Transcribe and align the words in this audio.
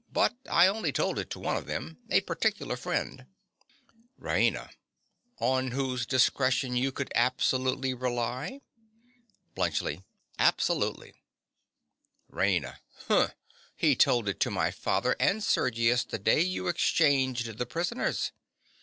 But 0.11 0.35
I 0.49 0.65
only 0.65 0.91
told 0.91 1.19
it 1.19 1.29
to 1.29 1.39
one 1.39 1.55
of 1.57 1.67
them—a 1.67 2.21
particular 2.21 2.75
friend. 2.75 3.27
RAINA. 4.17 4.71
On 5.39 5.69
whose 5.69 6.07
discretion 6.07 6.75
you 6.75 6.91
could 6.91 7.11
absolutely 7.13 7.93
rely? 7.93 8.61
BLUNTSCHLI. 9.55 10.01
Absolutely. 10.39 11.13
RAINA. 12.31 12.79
Hm! 13.09 13.27
He 13.75 13.95
told 13.95 14.27
it 14.27 14.37
all 14.37 14.39
to 14.39 14.49
my 14.49 14.71
father 14.71 15.15
and 15.19 15.43
Sergius 15.43 16.03
the 16.03 16.17
day 16.17 16.41
you 16.41 16.67
exchanged 16.67 17.59
the 17.59 17.67
prisoners. 17.67 18.31